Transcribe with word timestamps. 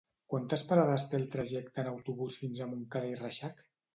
Quantes 0.33 0.61
parades 0.71 1.03
té 1.11 1.17
el 1.23 1.27
trajecte 1.35 1.83
en 1.85 1.91
autobús 1.91 2.39
fins 2.45 2.63
a 2.65 2.69
Montcada 2.73 3.13
i 3.13 3.21
Reixac? 3.23 3.63